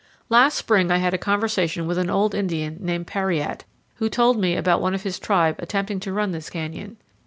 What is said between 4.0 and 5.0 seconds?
told me about one